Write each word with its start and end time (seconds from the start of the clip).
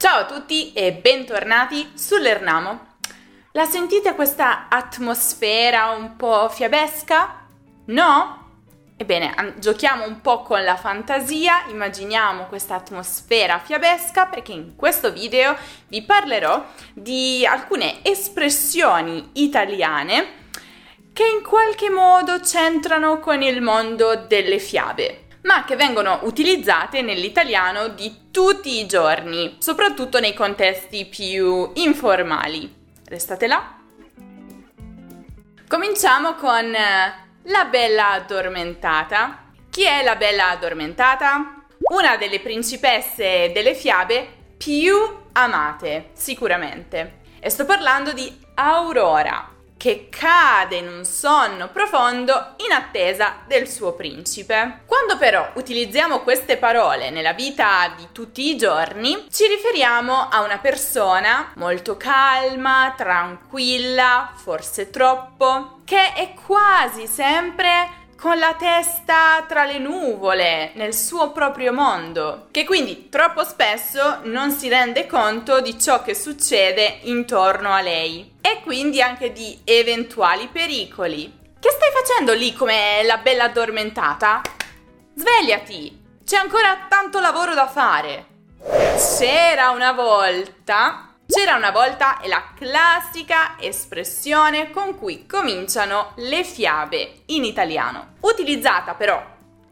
Ciao 0.00 0.20
a 0.20 0.26
tutti 0.26 0.72
e 0.74 0.92
bentornati 0.92 1.90
sull'Ernamo. 1.94 2.98
La 3.50 3.64
sentite 3.64 4.14
questa 4.14 4.68
atmosfera 4.68 5.88
un 5.90 6.14
po' 6.14 6.48
fiabesca? 6.48 7.48
No? 7.86 8.50
Ebbene, 8.96 9.54
giochiamo 9.58 10.06
un 10.06 10.20
po' 10.20 10.42
con 10.42 10.62
la 10.62 10.76
fantasia, 10.76 11.64
immaginiamo 11.66 12.46
questa 12.46 12.76
atmosfera 12.76 13.58
fiabesca 13.58 14.26
perché 14.26 14.52
in 14.52 14.76
questo 14.76 15.10
video 15.10 15.56
vi 15.88 16.00
parlerò 16.02 16.64
di 16.92 17.44
alcune 17.44 17.98
espressioni 18.02 19.30
italiane 19.32 20.46
che 21.12 21.24
in 21.24 21.42
qualche 21.42 21.90
modo 21.90 22.38
c'entrano 22.38 23.18
con 23.18 23.42
il 23.42 23.60
mondo 23.60 24.14
delle 24.14 24.60
fiabe 24.60 25.26
ma 25.42 25.64
che 25.64 25.76
vengono 25.76 26.20
utilizzate 26.22 27.02
nell'italiano 27.02 27.88
di 27.88 28.30
tutti 28.30 28.80
i 28.80 28.86
giorni, 28.86 29.56
soprattutto 29.58 30.20
nei 30.20 30.34
contesti 30.34 31.06
più 31.06 31.70
informali. 31.74 32.74
Restate 33.06 33.46
là. 33.46 33.76
Cominciamo 35.68 36.34
con 36.34 36.74
eh, 36.74 37.26
la 37.42 37.64
bella 37.66 38.12
addormentata. 38.12 39.44
Chi 39.70 39.84
è 39.84 40.02
la 40.02 40.16
bella 40.16 40.50
addormentata? 40.50 41.64
Una 41.92 42.16
delle 42.16 42.40
principesse 42.40 43.50
delle 43.52 43.74
fiabe 43.74 44.26
più 44.56 44.96
amate, 45.32 46.10
sicuramente. 46.14 47.20
E 47.40 47.50
sto 47.50 47.64
parlando 47.64 48.12
di 48.12 48.34
Aurora, 48.54 49.48
che 49.78 50.08
cade 50.10 50.76
in 50.76 50.88
un 50.88 51.04
sonno 51.06 51.68
profondo 51.68 52.54
in 52.66 52.72
attesa 52.72 53.36
del 53.46 53.66
suo 53.66 53.92
principe. 53.92 54.80
Quando 54.84 55.16
però 55.16 55.52
utilizziamo 55.54 56.20
queste 56.20 56.58
parole 56.58 57.08
nella 57.08 57.32
vita 57.32 57.94
di 57.96 58.08
tutti 58.12 58.50
i 58.50 58.56
giorni, 58.58 59.26
ci 59.30 59.46
riferiamo 59.46 60.28
a 60.28 60.42
una 60.42 60.58
persona 60.58 61.52
molto 61.54 61.96
calma, 61.96 62.92
tranquilla, 62.96 64.32
forse 64.34 64.90
troppo, 64.90 65.78
che 65.84 66.12
è 66.12 66.34
quasi 66.34 67.06
sempre 67.06 67.97
con 68.20 68.36
la 68.36 68.54
testa 68.54 69.44
tra 69.46 69.64
le 69.64 69.78
nuvole, 69.78 70.72
nel 70.74 70.92
suo 70.92 71.30
proprio 71.30 71.72
mondo, 71.72 72.48
che 72.50 72.64
quindi 72.64 73.08
troppo 73.08 73.44
spesso 73.44 74.18
non 74.24 74.50
si 74.50 74.68
rende 74.68 75.06
conto 75.06 75.60
di 75.60 75.78
ciò 75.78 76.02
che 76.02 76.14
succede 76.14 76.98
intorno 77.02 77.72
a 77.72 77.80
lei 77.80 78.34
e 78.40 78.60
quindi 78.64 79.00
anche 79.00 79.32
di 79.32 79.60
eventuali 79.62 80.48
pericoli. 80.48 81.32
Che 81.60 81.70
stai 81.70 81.90
facendo 81.92 82.34
lì 82.34 82.52
come 82.52 83.02
la 83.04 83.18
bella 83.18 83.44
addormentata? 83.44 84.42
Svegliati! 85.14 86.06
C'è 86.24 86.36
ancora 86.36 86.86
tanto 86.88 87.20
lavoro 87.20 87.54
da 87.54 87.68
fare. 87.68 88.26
C'era 89.16 89.70
una 89.70 89.92
volta 89.92 91.07
c'era 91.38 91.54
una 91.54 91.70
volta 91.70 92.18
è 92.18 92.26
la 92.26 92.42
classica 92.52 93.54
espressione 93.60 94.72
con 94.72 94.98
cui 94.98 95.24
cominciano 95.24 96.14
le 96.16 96.42
fiabe 96.42 97.22
in 97.26 97.44
italiano. 97.44 98.14
Utilizzata 98.22 98.94
però 98.94 99.24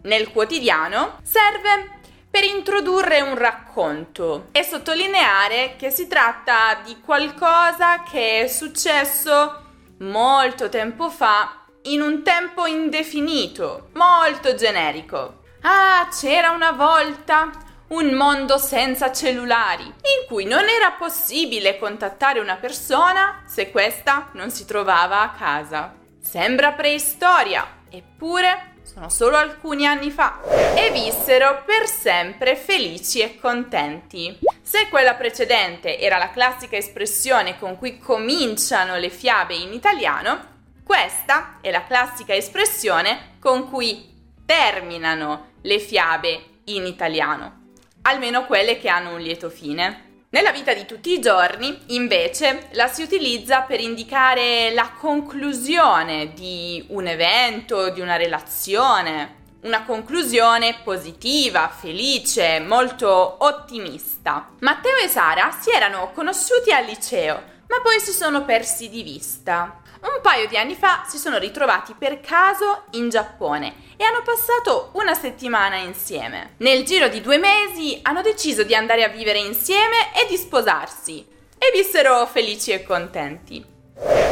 nel 0.03 0.31
quotidiano, 0.31 1.19
serve 1.25 1.99
per 2.31 2.45
introdurre 2.45 3.21
un 3.21 3.37
racconto 3.37 4.47
e 4.53 4.63
sottolineare 4.63 5.75
che 5.77 5.91
si 5.91 6.07
tratta 6.07 6.83
di 6.85 7.01
qualcosa 7.01 8.05
che 8.05 8.43
è 8.43 8.47
successo 8.47 9.65
molto 9.99 10.69
tempo 10.69 11.11
fa 11.11 11.65
in 11.83 12.01
un 12.01 12.23
tempo 12.23 12.67
indefinito, 12.67 13.89
molto 13.95 14.55
generico. 14.55 15.41
Ah, 15.63 16.07
c'era 16.17 16.53
una 16.53 16.71
volta 16.71 17.51
un 17.89 18.15
mondo 18.15 18.59
senza 18.59 19.13
cellulari, 19.13 19.85
in 19.85 20.27
cui 20.27 20.45
non 20.45 20.65
era 20.69 20.93
possibile 20.99 21.79
contattare 21.79 22.41
una 22.41 22.57
persona 22.57 23.45
se 23.47 23.71
questa 23.71 24.31
non 24.33 24.51
si 24.51 24.65
trovava 24.65 25.21
a 25.21 25.31
casa. 25.31 25.95
Sembra 26.21 26.73
preistoria, 26.73 27.65
eppure 27.89 28.75
sono 28.83 29.09
solo 29.09 29.37
alcuni 29.37 29.87
anni 29.87 30.11
fa, 30.11 30.41
e 30.75 30.91
vissero 30.91 31.63
per 31.65 31.87
sempre 31.87 32.57
felici 32.57 33.21
e 33.21 33.39
contenti. 33.39 34.37
Se 34.63 34.89
quella 34.89 35.15
precedente 35.15 35.99
era 35.99 36.19
la 36.19 36.31
classica 36.31 36.77
espressione 36.77 37.59
con 37.59 37.79
cui 37.79 37.99
cominciano 37.99 38.97
le 38.97 39.11
fiabe 39.11 39.55
in 39.55 39.73
italiano, 39.73 40.55
questa 40.83 41.59
è 41.61 41.71
la 41.71 41.85
classica 41.85 42.35
espressione 42.35 43.37
con 43.39 43.69
cui 43.69 44.13
terminano 44.45 45.53
le 45.63 45.79
fiabe 45.79 46.45
in 46.65 46.87
italiano 46.87 47.65
almeno 48.07 48.47
quelle 48.47 48.79
che 48.79 48.89
hanno 48.89 49.15
un 49.15 49.21
lieto 49.21 49.51
fine. 49.51 50.05
Nella 50.31 50.53
vita 50.53 50.73
di 50.73 50.87
tutti 50.87 51.13
i 51.13 51.21
giorni, 51.21 51.77
invece, 51.89 52.69
la 52.73 52.89
si 52.89 53.03
utilizza 53.03 53.61
per 53.63 53.81
indicare 53.81 54.73
la 54.73 54.91
conclusione 54.99 56.33
di 56.35 56.85
un 56.89 57.07
evento, 57.07 57.91
di 57.91 58.01
una 58.01 58.17
relazione, 58.17 59.45
una 59.63 59.83
conclusione 59.85 60.77
positiva, 60.85 61.69
felice, 61.69 62.61
molto 62.61 63.37
ottimista. 63.39 64.51
Matteo 64.61 64.97
e 64.97 65.09
Sara 65.09 65.57
si 65.59 65.71
erano 65.71 66.11
conosciuti 66.13 66.73
al 66.73 66.85
liceo, 66.85 67.35
ma 67.69 67.81
poi 67.83 67.99
si 67.99 68.13
sono 68.13 68.45
persi 68.45 68.89
di 68.89 69.03
vista. 69.03 69.81
Un 70.07 70.21
paio 70.23 70.47
di 70.47 70.57
anni 70.57 70.77
fa 70.77 71.05
si 71.05 71.19
sono 71.19 71.37
ritrovati 71.37 71.95
per 71.99 72.21
caso 72.21 72.85
in 72.93 73.09
Giappone 73.09 73.75
e 73.97 74.05
hanno 74.05 74.23
passato 74.23 74.91
una 74.93 75.15
settimana 75.15 75.77
insieme. 75.79 76.55
Nel 76.59 76.85
giro 76.85 77.09
di 77.09 77.21
due 77.21 77.39
mesi 77.39 77.99
hanno 78.03 78.23
deciso 78.23 78.63
di 78.63 78.75
andare 78.75 79.03
a 79.03 79.09
vivere 79.09 79.39
insieme 79.39 80.15
e 80.15 80.27
di 80.29 80.37
sposarsi 80.37 81.27
e 81.59 81.71
vissero 81.75 82.25
felici 82.27 82.71
e 82.71 82.85
contenti. 82.85 83.65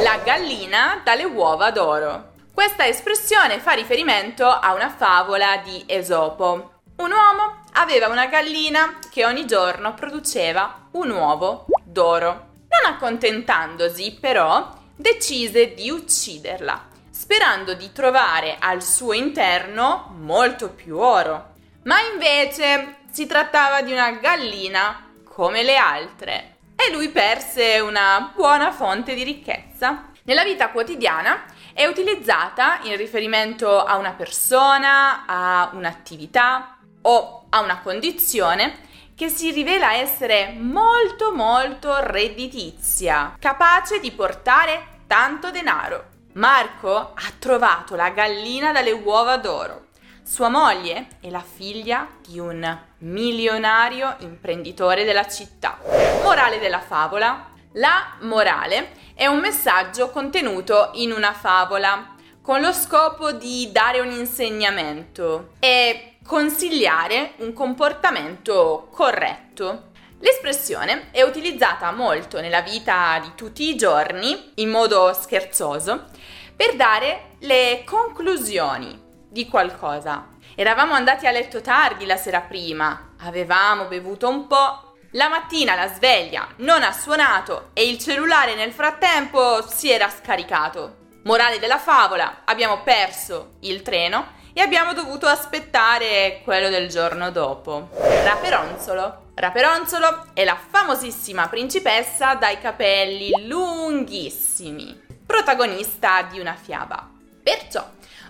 La 0.02 0.18
gallina 0.18 1.00
dalle 1.02 1.24
uova 1.24 1.72
d'oro. 1.72 2.32
Questa 2.54 2.86
espressione 2.86 3.58
fa 3.58 3.72
riferimento 3.72 4.46
a 4.46 4.74
una 4.74 4.90
favola 4.90 5.56
di 5.56 5.82
Esopo. 5.86 6.70
Un 6.96 7.10
uomo 7.10 7.62
aveva 7.72 8.06
una 8.06 8.26
gallina 8.26 9.00
che 9.10 9.26
ogni 9.26 9.44
giorno 9.44 9.92
produceva 9.94 10.88
un 10.92 11.10
uovo 11.10 11.66
d'oro. 11.82 12.28
Non 12.68 12.92
accontentandosi, 12.92 14.18
però, 14.20 14.82
decise 14.96 15.74
di 15.74 15.90
ucciderla 15.90 16.92
sperando 17.14 17.74
di 17.74 17.92
trovare 17.92 18.56
al 18.58 18.82
suo 18.82 19.12
interno 19.12 20.12
molto 20.18 20.70
più 20.70 20.98
oro. 20.98 21.52
Ma 21.84 22.00
invece 22.12 22.96
si 23.10 23.26
trattava 23.26 23.82
di 23.82 23.92
una 23.92 24.10
gallina 24.10 25.12
come 25.22 25.62
le 25.62 25.76
altre 25.76 26.56
e 26.74 26.90
lui 26.92 27.10
perse 27.10 27.78
una 27.78 28.32
buona 28.34 28.72
fonte 28.72 29.14
di 29.14 29.22
ricchezza. 29.22 30.10
Nella 30.24 30.42
vita 30.42 30.70
quotidiana 30.70 31.44
è 31.72 31.86
utilizzata 31.86 32.80
in 32.82 32.96
riferimento 32.96 33.82
a 33.82 33.96
una 33.96 34.12
persona, 34.12 35.24
a 35.24 35.70
un'attività 35.72 36.78
o 37.02 37.44
a 37.48 37.60
una 37.60 37.78
condizione 37.78 38.78
che 39.16 39.28
si 39.28 39.50
rivela 39.50 39.94
essere 39.94 40.54
molto 40.58 41.32
molto 41.32 41.94
redditizia, 42.00 43.36
capace 43.38 44.00
di 44.00 44.10
portare 44.10 45.02
tanto 45.06 45.50
denaro. 45.50 46.12
Marco 46.34 46.96
ha 46.96 47.32
trovato 47.38 47.94
la 47.94 48.10
gallina 48.10 48.72
dalle 48.72 48.90
uova 48.90 49.36
d'oro. 49.36 49.86
Sua 50.24 50.48
moglie 50.48 51.08
è 51.20 51.30
la 51.30 51.42
figlia 51.42 52.08
di 52.26 52.38
un 52.40 52.78
milionario 52.98 54.16
imprenditore 54.20 55.04
della 55.04 55.28
città. 55.28 55.78
Morale 56.22 56.58
della 56.58 56.80
favola. 56.80 57.52
La 57.74 58.16
morale 58.20 58.92
è 59.14 59.26
un 59.26 59.38
messaggio 59.38 60.10
contenuto 60.10 60.90
in 60.94 61.12
una 61.12 61.32
favola 61.32 62.13
con 62.44 62.60
lo 62.60 62.74
scopo 62.74 63.32
di 63.32 63.72
dare 63.72 64.00
un 64.00 64.10
insegnamento 64.10 65.52
e 65.60 66.16
consigliare 66.26 67.32
un 67.36 67.54
comportamento 67.54 68.88
corretto. 68.92 69.92
L'espressione 70.18 71.08
è 71.10 71.22
utilizzata 71.22 71.90
molto 71.90 72.42
nella 72.42 72.60
vita 72.60 73.18
di 73.22 73.32
tutti 73.34 73.70
i 73.70 73.76
giorni, 73.76 74.52
in 74.56 74.68
modo 74.68 75.14
scherzoso, 75.14 76.04
per 76.54 76.76
dare 76.76 77.36
le 77.38 77.82
conclusioni 77.86 79.00
di 79.26 79.48
qualcosa. 79.48 80.28
Eravamo 80.54 80.92
andati 80.92 81.26
a 81.26 81.30
letto 81.30 81.62
tardi 81.62 82.04
la 82.04 82.18
sera 82.18 82.40
prima, 82.40 83.14
avevamo 83.20 83.86
bevuto 83.86 84.28
un 84.28 84.46
po', 84.46 84.96
la 85.12 85.30
mattina 85.30 85.74
la 85.74 85.88
sveglia 85.88 86.46
non 86.56 86.82
ha 86.82 86.92
suonato 86.92 87.70
e 87.72 87.88
il 87.88 87.96
cellulare 87.96 88.54
nel 88.54 88.72
frattempo 88.72 89.66
si 89.66 89.90
era 89.90 90.10
scaricato. 90.10 91.03
Morale 91.24 91.58
della 91.58 91.78
favola, 91.78 92.42
abbiamo 92.44 92.82
perso 92.82 93.54
il 93.60 93.80
treno 93.80 94.32
e 94.52 94.60
abbiamo 94.60 94.92
dovuto 94.92 95.26
aspettare 95.26 96.42
quello 96.44 96.68
del 96.68 96.90
giorno 96.90 97.30
dopo. 97.30 97.88
Raperonzolo. 97.98 99.30
Raperonzolo 99.34 100.26
è 100.34 100.44
la 100.44 100.54
famosissima 100.54 101.48
principessa 101.48 102.34
dai 102.34 102.60
capelli 102.60 103.46
lunghissimi, 103.46 105.00
protagonista 105.24 106.20
di 106.30 106.40
una 106.40 106.54
fiaba. 106.54 107.08
Perciò 107.42 107.82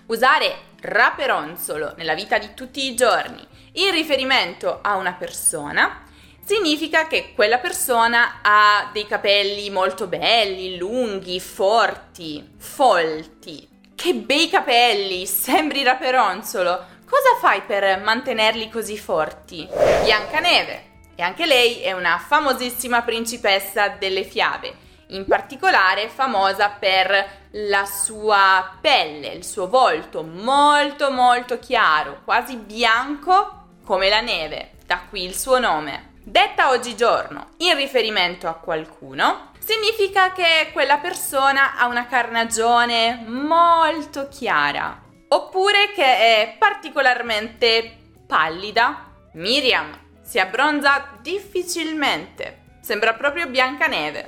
usare 0.05 0.55
raperonzolo 0.79 1.95
nella 1.97 2.13
vita 2.13 2.37
di 2.37 2.53
tutti 2.53 2.85
i 2.85 2.95
giorni 2.95 3.45
in 3.73 3.91
riferimento 3.91 4.79
a 4.81 4.95
una 4.95 5.11
persona 5.11 6.04
significa 6.45 7.07
che 7.07 7.33
quella 7.33 7.57
persona 7.57 8.39
ha 8.43 8.89
dei 8.93 9.07
capelli 9.07 9.71
molto 9.71 10.05
belli, 10.05 10.77
lunghi, 10.77 11.39
forti, 11.39 12.53
folti. 12.57 13.67
Che 13.95 14.13
bei 14.13 14.47
capelli, 14.47 15.25
sembri 15.25 15.81
raperonzolo. 15.81 16.93
Cosa 17.05 17.37
fai 17.39 17.61
per 17.61 17.99
mantenerli 18.01 18.69
così 18.69 18.97
forti? 18.97 19.67
Biancaneve. 20.03 20.93
E 21.15 21.23
anche 21.23 21.45
lei 21.47 21.81
è 21.81 21.93
una 21.93 22.19
famosissima 22.19 23.01
principessa 23.01 23.87
delle 23.87 24.23
fiabe, 24.23 24.75
in 25.07 25.25
particolare 25.25 26.09
famosa 26.09 26.69
per 26.69 27.43
la 27.51 27.85
sua 27.85 28.77
pelle, 28.81 29.29
il 29.29 29.45
suo 29.45 29.69
volto 29.69 30.23
molto 30.23 31.09
molto 31.11 31.57
chiaro, 31.57 32.19
quasi 32.25 32.57
bianco 32.57 33.63
come 33.85 34.09
la 34.09 34.19
neve, 34.19 34.71
da 34.85 34.99
qui 35.09 35.23
il 35.23 35.35
suo 35.35 35.57
nome. 35.57 36.14
Detta 36.27 36.71
oggigiorno 36.71 37.49
in 37.57 37.75
riferimento 37.75 38.47
a 38.47 38.55
qualcuno, 38.55 39.51
significa 39.59 40.31
che 40.31 40.71
quella 40.73 40.97
persona 40.97 41.77
ha 41.77 41.85
una 41.85 42.07
carnagione 42.07 43.23
molto 43.27 44.27
chiara, 44.27 45.03
oppure 45.27 45.91
che 45.93 46.03
è 46.03 46.55
particolarmente 46.57 47.95
pallida. 48.25 49.11
Miriam 49.33 49.95
si 50.23 50.39
abbronza 50.39 51.09
difficilmente, 51.21 52.77
sembra 52.81 53.13
proprio 53.13 53.45
Biancaneve. 53.45 54.27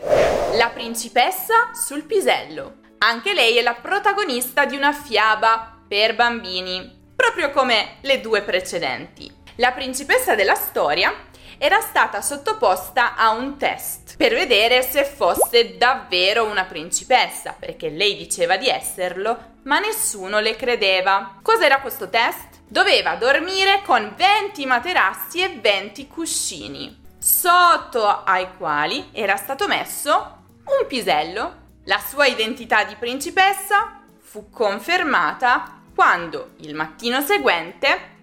La 0.54 0.70
principessa 0.70 1.72
sul 1.74 2.04
pisello. 2.04 2.76
Anche 3.00 3.34
lei 3.34 3.58
è 3.58 3.64
la 3.64 3.74
protagonista 3.74 4.66
di 4.66 4.76
una 4.76 4.94
fiaba 4.94 5.80
per 5.88 6.14
bambini, 6.14 7.10
proprio 7.16 7.50
come 7.50 7.98
le 8.02 8.22
due 8.22 8.44
precedenti. 8.44 9.34
La 9.60 9.72
principessa 9.72 10.36
della 10.36 10.54
storia 10.54 11.12
era 11.59 11.80
stata 11.81 12.21
sottoposta 12.21 13.15
a 13.15 13.31
un 13.31 13.57
test 13.57 14.15
per 14.15 14.33
vedere 14.33 14.83
se 14.83 15.04
fosse 15.04 15.75
davvero 15.77 16.45
una 16.45 16.65
principessa, 16.65 17.56
perché 17.57 17.89
lei 17.89 18.15
diceva 18.15 18.57
di 18.57 18.68
esserlo, 18.68 19.56
ma 19.63 19.80
nessuno 19.80 20.39
le 20.39 20.56
credeva. 20.56 21.39
Cos'era 21.42 21.80
questo 21.81 22.09
test? 22.09 22.59
Doveva 22.68 23.15
dormire 23.15 23.81
con 23.83 24.13
20 24.15 24.65
materassi 24.65 25.42
e 25.42 25.57
20 25.59 26.07
cuscini, 26.07 27.01
sotto 27.18 28.24
ai 28.24 28.48
quali 28.57 29.10
era 29.12 29.36
stato 29.36 29.68
messo 29.68 30.44
un 30.65 30.86
pisello. 30.88 31.65
La 31.86 32.00
sua 32.00 32.25
identità 32.27 32.83
di 32.83 32.95
principessa 32.95 34.01
fu 34.19 34.50
confermata 34.50 35.81
quando 35.95 36.51
il 36.57 36.75
mattino 36.75 37.21
seguente 37.21 38.15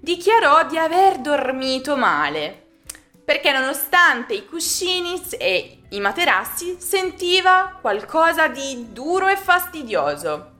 dichiarò 0.00 0.64
di 0.66 0.78
aver 0.78 1.18
dormito 1.18 1.96
male 1.96 2.61
perché 3.24 3.52
nonostante 3.52 4.34
i 4.34 4.46
cuscini 4.46 5.20
e 5.38 5.82
i 5.90 6.00
materassi 6.00 6.76
sentiva 6.78 7.78
qualcosa 7.80 8.48
di 8.48 8.88
duro 8.92 9.28
e 9.28 9.36
fastidioso. 9.36 10.50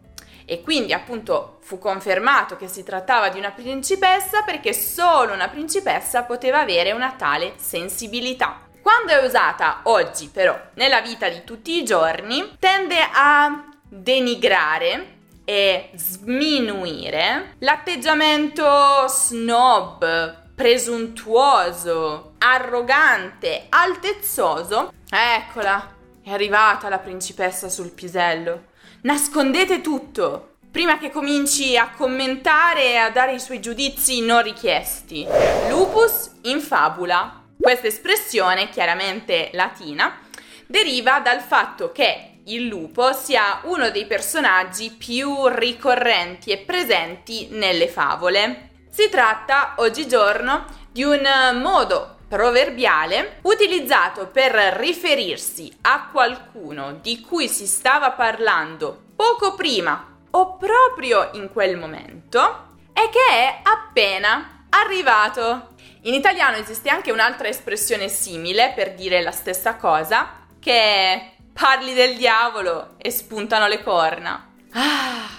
E 0.45 0.63
quindi 0.63 0.93
appunto 0.93 1.59
fu 1.63 1.79
confermato 1.79 2.57
che 2.57 2.69
si 2.69 2.83
trattava 2.83 3.29
di 3.29 3.39
una 3.39 3.53
principessa 3.53 4.43
perché 4.43 4.73
solo 4.73 5.33
una 5.33 5.49
principessa 5.49 6.25
poteva 6.25 6.61
avere 6.61 6.93
una 6.93 7.13
tale 7.17 7.55
sensibilità. 7.57 8.61
Quando 8.83 9.13
è 9.13 9.25
usata 9.25 9.81
oggi 9.85 10.29
però 10.29 10.59
nella 10.75 11.01
vita 11.01 11.29
di 11.29 11.43
tutti 11.45 11.77
i 11.77 11.85
giorni 11.85 12.57
tende 12.59 12.97
a 13.13 13.69
denigrare 13.89 15.21
e 15.45 15.91
sminuire 15.95 17.55
l'atteggiamento 17.59 19.07
snob, 19.09 20.42
presuntuoso, 20.55 22.35
arrogante, 22.39 23.67
altezzoso. 23.69 24.93
Eccola, 25.09 25.95
è 26.23 26.31
arrivata 26.31 26.89
la 26.89 26.99
principessa 26.99 27.69
sul 27.69 27.91
pisello. 27.91 28.71
Nascondete 29.03 29.81
tutto 29.81 30.57
prima 30.71 30.99
che 30.99 31.11
cominci 31.11 31.77
a 31.77 31.91
commentare 31.91 32.93
e 32.93 32.97
a 32.97 33.11
dare 33.11 33.35
i 33.35 33.41
suoi 33.41 33.61
giudizi 33.61 34.23
non 34.23 34.43
richiesti. 34.43 35.27
Lupus 35.69 36.31
in 36.43 36.61
fabula. 36.61 37.43
Questa 37.61 37.87
espressione, 37.87 38.71
chiaramente 38.71 39.51
latina, 39.53 40.19
deriva 40.67 41.21
dal 41.21 41.41
fatto 41.41 41.93
che 41.93 42.39
il 42.47 42.67
lupo 42.67 43.13
sia 43.13 43.61
uno 43.65 43.91
dei 43.91 44.07
personaggi 44.07 44.91
più 44.91 45.47
ricorrenti 45.47 46.51
e 46.51 46.59
presenti 46.59 47.49
nelle 47.51 47.87
favole. 47.87 48.71
Si 48.95 49.09
tratta 49.09 49.73
oggigiorno 49.77 50.67
di 50.91 51.03
un 51.03 51.27
modo 51.63 52.19
proverbiale 52.29 53.39
utilizzato 53.41 54.27
per 54.27 54.53
riferirsi 54.53 55.75
a 55.81 56.11
qualcuno 56.13 56.99
di 57.01 57.23
cui 57.23 57.49
si 57.49 57.67
stava 57.67 58.11
parlando 58.11 59.05
poco 59.17 59.55
prima 59.55 60.19
o 60.33 60.59
proprio 60.59 61.31
in 61.33 61.51
quel 61.51 61.79
momento 61.79 62.67
e 62.93 63.09
che 63.09 63.33
è 63.33 63.61
appena 63.63 64.67
arrivato. 64.69 65.69
In 66.03 66.13
italiano 66.13 66.59
esiste 66.59 66.91
anche 66.91 67.13
un'altra 67.13 67.49
espressione 67.49 68.09
simile 68.09 68.75
per 68.77 68.93
dire 68.93 69.23
la 69.23 69.33
stessa 69.33 69.77
cosa, 69.77 70.45
che 70.61 70.75
è 70.75 71.33
parli 71.51 71.95
del 71.95 72.19
diavolo 72.19 72.97
e 72.99 73.11
spuntano 73.11 73.69
le 73.69 73.83
corna. 73.83 74.53
Ah, 74.73 75.31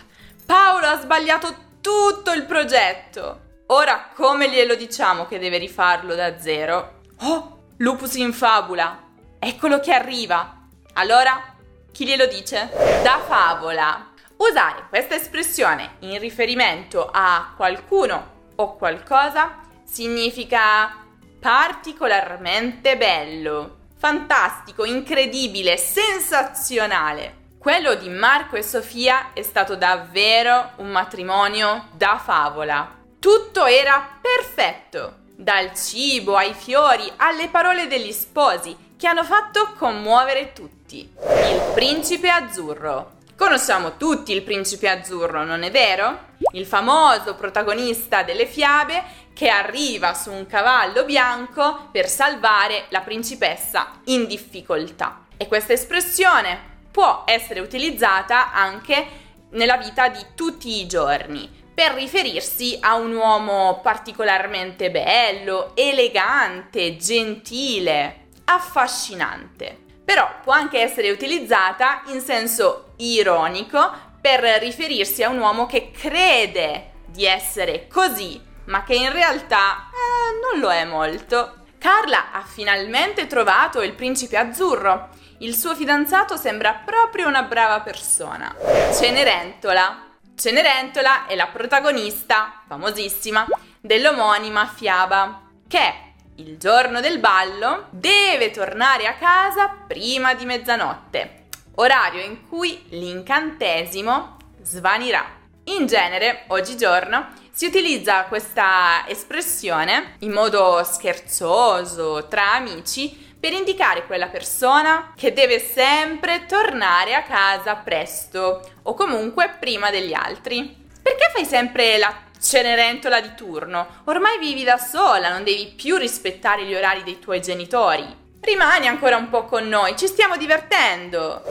Paolo 0.43 0.87
ha 0.87 0.99
sbagliato 0.99 1.55
tutto 1.81 2.31
il 2.31 2.45
progetto. 2.45 3.42
Ora 3.67 4.09
come 4.13 4.49
glielo 4.49 4.75
diciamo 4.75 5.25
che 5.25 5.39
deve 5.39 5.57
rifarlo 5.57 6.15
da 6.15 6.37
zero? 6.37 7.01
Oh, 7.21 7.67
lupus 7.77 8.15
in 8.15 8.33
fabula! 8.33 8.99
Eccolo 9.39 9.79
che 9.79 9.93
arriva! 9.93 10.67
Allora, 10.93 11.55
chi 11.91 12.05
glielo 12.05 12.25
dice? 12.25 12.69
Da 13.01 13.19
favola! 13.25 14.11
Usare 14.35 14.87
questa 14.89 15.15
espressione 15.15 15.95
in 15.99 16.19
riferimento 16.19 17.09
a 17.09 17.53
qualcuno 17.55 18.31
o 18.55 18.75
qualcosa 18.75 19.59
significa 19.85 20.97
particolarmente 21.39 22.97
bello, 22.97 23.77
fantastico, 23.97 24.83
incredibile, 24.83 25.77
sensazionale. 25.77 27.51
Quello 27.57 27.95
di 27.95 28.09
Marco 28.09 28.57
e 28.57 28.63
Sofia 28.63 29.31
è 29.31 29.41
stato 29.41 29.77
davvero 29.77 30.71
un 30.77 30.89
matrimonio 30.89 31.87
da 31.93 32.17
favola. 32.21 33.02
Tutto 33.23 33.65
era 33.65 34.19
perfetto, 34.19 35.19
dal 35.33 35.73
cibo 35.73 36.35
ai 36.35 36.53
fiori 36.53 37.09
alle 37.15 37.47
parole 37.47 37.87
degli 37.87 38.11
sposi 38.11 38.75
che 38.97 39.07
hanno 39.07 39.23
fatto 39.23 39.75
commuovere 39.77 40.51
tutti. 40.51 40.99
Il 40.99 41.71
principe 41.73 42.27
azzurro. 42.27 43.19
Conosciamo 43.37 43.95
tutti 43.95 44.33
il 44.33 44.41
principe 44.41 44.89
azzurro, 44.89 45.45
non 45.45 45.63
è 45.63 45.71
vero? 45.71 46.31
Il 46.51 46.65
famoso 46.65 47.35
protagonista 47.35 48.23
delle 48.23 48.45
fiabe 48.45 49.01
che 49.33 49.47
arriva 49.47 50.13
su 50.13 50.29
un 50.29 50.45
cavallo 50.45 51.05
bianco 51.05 51.87
per 51.93 52.09
salvare 52.09 52.87
la 52.89 52.99
principessa 52.99 54.01
in 54.07 54.27
difficoltà. 54.27 55.27
E 55.37 55.47
questa 55.47 55.71
espressione 55.71 56.59
può 56.91 57.23
essere 57.25 57.61
utilizzata 57.61 58.51
anche 58.51 59.21
nella 59.51 59.77
vita 59.77 60.09
di 60.09 60.19
tutti 60.35 60.81
i 60.81 60.87
giorni 60.87 61.61
per 61.73 61.93
riferirsi 61.93 62.77
a 62.79 62.95
un 62.95 63.13
uomo 63.15 63.79
particolarmente 63.81 64.91
bello, 64.91 65.71
elegante, 65.75 66.97
gentile, 66.97 68.27
affascinante. 68.45 69.79
Però 70.05 70.29
può 70.43 70.53
anche 70.53 70.79
essere 70.79 71.09
utilizzata 71.09 72.03
in 72.07 72.21
senso 72.21 72.93
ironico 72.97 74.11
per 74.21 74.41
riferirsi 74.61 75.23
a 75.23 75.29
un 75.29 75.39
uomo 75.39 75.65
che 75.65 75.91
crede 75.91 76.91
di 77.07 77.25
essere 77.25 77.87
così, 77.87 78.41
ma 78.65 78.83
che 78.83 78.95
in 78.95 79.11
realtà 79.11 79.89
eh, 79.91 80.39
non 80.41 80.61
lo 80.61 80.71
è 80.71 80.85
molto. 80.85 81.61
Carla 81.77 82.31
ha 82.31 82.43
finalmente 82.43 83.27
trovato 83.27 83.81
il 83.81 83.93
principe 83.93 84.37
azzurro. 84.37 85.09
Il 85.39 85.55
suo 85.55 85.75
fidanzato 85.75 86.37
sembra 86.37 86.81
proprio 86.85 87.27
una 87.27 87.43
brava 87.43 87.81
persona. 87.81 88.55
Cenerentola 88.93 90.02
Cenerentola 90.35 91.27
è 91.27 91.35
la 91.35 91.47
protagonista, 91.47 92.63
famosissima, 92.67 93.45
dell'omonima 93.79 94.65
fiaba, 94.65 95.49
che 95.67 96.13
il 96.37 96.57
giorno 96.57 97.01
del 97.01 97.19
ballo 97.19 97.87
deve 97.91 98.49
tornare 98.49 99.05
a 99.05 99.13
casa 99.13 99.69
prima 99.87 100.33
di 100.33 100.45
mezzanotte, 100.45 101.45
orario 101.75 102.21
in 102.21 102.47
cui 102.47 102.83
l'incantesimo 102.89 104.37
svanirà. 104.63 105.23
In 105.65 105.85
genere, 105.85 106.45
oggigiorno, 106.47 107.27
si 107.51 107.67
utilizza 107.67 108.23
questa 108.23 109.07
espressione 109.07 110.15
in 110.19 110.31
modo 110.31 110.83
scherzoso 110.83 112.27
tra 112.27 112.53
amici 112.55 113.32
per 113.43 113.51
indicare 113.51 114.05
quella 114.05 114.27
persona 114.27 115.11
che 115.17 115.33
deve 115.33 115.59
sempre 115.59 116.45
tornare 116.45 117.13
a 117.13 117.23
casa 117.23 117.75
presto 117.75 118.61
o 118.83 118.93
comunque 118.93 119.57
prima 119.59 119.91
degli 119.91 120.13
altri. 120.13 120.73
Perché 121.01 121.29
fai 121.33 121.43
sempre 121.43 121.97
la 121.97 122.21
Cenerentola 122.39 123.19
di 123.19 123.33
turno, 123.35 123.99
ormai 124.05 124.39
vivi 124.39 124.63
da 124.63 124.77
sola, 124.77 125.27
non 125.27 125.43
devi 125.43 125.73
più 125.75 125.97
rispettare 125.97 126.63
gli 126.63 126.73
orari 126.73 127.03
dei 127.03 127.19
tuoi 127.19 127.41
genitori. 127.41 128.05
Rimani 128.39 128.87
ancora 128.87 129.17
un 129.17 129.29
po' 129.29 129.43
con 129.43 129.67
noi, 129.67 129.97
ci 129.97 130.07
stiamo 130.07 130.37
divertendo. 130.37 131.43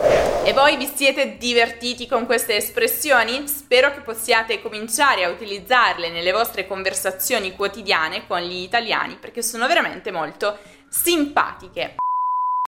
E 0.44 0.52
voi 0.54 0.78
vi 0.78 0.90
siete 0.94 1.36
divertiti 1.36 2.06
con 2.06 2.24
queste 2.24 2.56
espressioni? 2.56 3.46
Spero 3.46 3.92
che 3.92 4.00
possiate 4.00 4.62
cominciare 4.62 5.24
a 5.24 5.28
utilizzarle 5.28 6.08
nelle 6.08 6.32
vostre 6.32 6.66
conversazioni 6.66 7.54
quotidiane 7.54 8.26
con 8.26 8.40
gli 8.40 8.62
italiani 8.62 9.16
perché 9.20 9.42
sono 9.42 9.66
veramente 9.66 10.10
molto 10.10 10.58
simpatiche. 10.92 11.96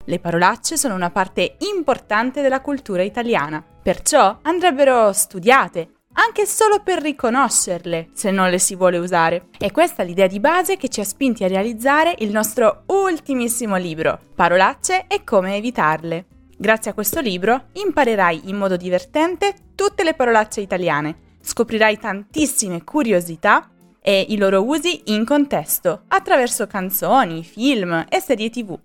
Le 0.07 0.19
parolacce 0.19 0.79
sono 0.79 0.95
una 0.95 1.11
parte 1.11 1.57
importante 1.71 2.41
della 2.41 2.63
cultura 2.63 3.03
italiana, 3.03 3.63
perciò 3.63 4.39
andrebbero 4.43 5.13
studiate, 5.13 6.07
anche 6.15 6.47
solo 6.47 6.81
per 6.83 7.03
riconoscerle 7.03 8.11
se 8.15 8.31
non 8.31 8.49
le 8.49 8.59
si 8.59 8.77
vuole 8.77 8.97
usare. 8.99 9.49
E 9.59 9.71
questa 9.73 10.03
è 10.03 10.07
l'idea 10.07 10.27
di 10.27 10.41
base 10.41 10.77
che 10.77 10.89
ci 10.89 11.01
ha 11.01 11.05
spinti 11.05 11.45
a 11.45 11.49
realizzare 11.49 12.15
il 12.19 12.31
nostro 12.31 12.85
ultimissimo 12.87 13.77
libro, 13.77 14.19
Parolacce 14.35 15.05
e 15.07 15.23
come 15.23 15.57
evitarle. 15.57 16.27
Grazie 16.57 16.93
a 16.93 16.95
questo 16.95 17.21
libro 17.21 17.67
imparerai 17.73 18.49
in 18.49 18.57
modo 18.57 18.77
divertente 18.77 19.55
tutte 19.75 20.03
le 20.03 20.15
parolacce 20.15 20.61
italiane, 20.61 21.37
scoprirai 21.43 21.99
tantissime 21.99 22.85
curiosità 22.85 23.69
e 24.07 24.27
i 24.29 24.37
loro 24.37 24.63
usi 24.63 25.01
in 25.07 25.25
contesto, 25.25 26.03
attraverso 26.09 26.67
canzoni, 26.67 27.43
film 27.43 28.05
e 28.07 28.21
serie 28.21 28.51
tv. 28.51 28.79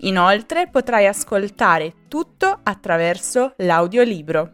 Inoltre 0.00 0.68
potrai 0.68 1.06
ascoltare 1.06 1.94
tutto 2.08 2.60
attraverso 2.62 3.54
l'audiolibro. 3.56 4.50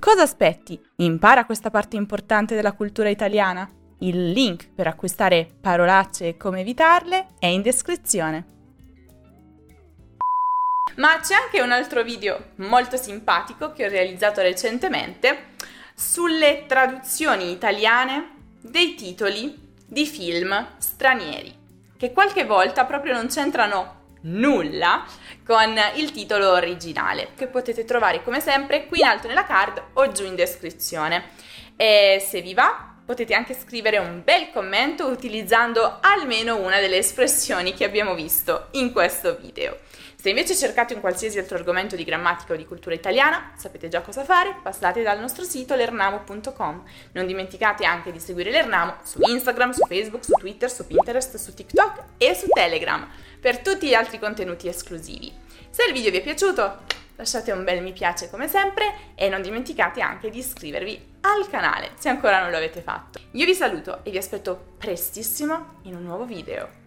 Cosa 0.00 0.22
aspetti? 0.22 0.80
Impara 0.96 1.44
questa 1.44 1.70
parte 1.70 1.94
importante 1.94 2.56
della 2.56 2.72
cultura 2.72 3.08
italiana. 3.08 3.70
Il 3.98 4.32
link 4.32 4.70
per 4.74 4.88
acquistare 4.88 5.48
parolacce 5.60 6.26
e 6.26 6.36
come 6.36 6.62
evitarle 6.62 7.28
è 7.38 7.46
in 7.46 7.62
descrizione. 7.62 8.46
Ma 10.96 11.20
c'è 11.20 11.34
anche 11.34 11.62
un 11.62 11.70
altro 11.70 12.02
video 12.02 12.50
molto 12.56 12.96
simpatico 12.96 13.72
che 13.72 13.86
ho 13.86 13.88
realizzato 13.88 14.40
recentemente 14.42 15.52
sulle 15.94 16.64
traduzioni 16.66 17.52
italiane 17.52 18.33
dei 18.66 18.94
titoli 18.94 19.54
di 19.86 20.06
film 20.06 20.76
stranieri, 20.78 21.54
che 21.98 22.12
qualche 22.12 22.44
volta 22.44 22.86
proprio 22.86 23.12
non 23.12 23.26
c'entrano 23.28 24.02
nulla 24.22 25.04
con 25.44 25.78
il 25.96 26.10
titolo 26.12 26.50
originale 26.52 27.32
che 27.36 27.46
potete 27.46 27.84
trovare 27.84 28.22
come 28.22 28.40
sempre 28.40 28.86
qui 28.86 29.00
in 29.00 29.04
alto 29.04 29.28
nella 29.28 29.44
card 29.44 29.82
o 29.92 30.10
giù 30.12 30.24
in 30.24 30.34
descrizione. 30.34 31.32
E 31.76 32.24
se 32.26 32.40
vi 32.40 32.54
va 32.54 32.94
potete 33.04 33.34
anche 33.34 33.52
scrivere 33.52 33.98
un 33.98 34.22
bel 34.24 34.50
commento 34.50 35.08
utilizzando 35.08 35.98
almeno 36.00 36.56
una 36.56 36.80
delle 36.80 36.96
espressioni 36.96 37.74
che 37.74 37.84
abbiamo 37.84 38.14
visto 38.14 38.68
in 38.72 38.92
questo 38.92 39.36
video. 39.36 39.78
Se 40.24 40.30
invece 40.30 40.56
cercate 40.56 40.94
un 40.94 41.00
qualsiasi 41.00 41.38
altro 41.38 41.58
argomento 41.58 41.96
di 41.96 42.02
grammatica 42.02 42.54
o 42.54 42.56
di 42.56 42.64
cultura 42.64 42.94
italiana, 42.94 43.52
sapete 43.58 43.88
già 43.88 44.00
cosa 44.00 44.24
fare, 44.24 44.56
passate 44.62 45.02
dal 45.02 45.20
nostro 45.20 45.44
sito 45.44 45.74
lernamo.com. 45.74 46.82
Non 47.12 47.26
dimenticate 47.26 47.84
anche 47.84 48.10
di 48.10 48.18
seguire 48.18 48.50
l'Ernamo 48.50 48.96
su 49.02 49.18
Instagram, 49.20 49.72
su 49.72 49.84
Facebook, 49.86 50.24
su 50.24 50.32
Twitter, 50.32 50.70
su 50.70 50.86
Pinterest, 50.86 51.36
su 51.36 51.52
TikTok 51.52 52.04
e 52.16 52.34
su 52.34 52.46
Telegram 52.46 53.06
per 53.38 53.58
tutti 53.58 53.86
gli 53.86 53.92
altri 53.92 54.18
contenuti 54.18 54.66
esclusivi. 54.66 55.30
Se 55.68 55.84
il 55.84 55.92
video 55.92 56.10
vi 56.10 56.16
è 56.16 56.22
piaciuto, 56.22 56.78
lasciate 57.16 57.52
un 57.52 57.62
bel 57.62 57.82
mi 57.82 57.92
piace 57.92 58.30
come 58.30 58.48
sempre 58.48 59.12
e 59.14 59.28
non 59.28 59.42
dimenticate 59.42 60.00
anche 60.00 60.30
di 60.30 60.38
iscrivervi 60.38 61.16
al 61.20 61.50
canale 61.50 61.90
se 61.98 62.08
ancora 62.08 62.40
non 62.40 62.50
lo 62.50 62.56
avete 62.56 62.80
fatto. 62.80 63.20
Io 63.32 63.44
vi 63.44 63.54
saluto 63.54 64.02
e 64.02 64.10
vi 64.10 64.16
aspetto 64.16 64.72
prestissimo 64.78 65.80
in 65.82 65.94
un 65.96 66.02
nuovo 66.02 66.24
video. 66.24 66.83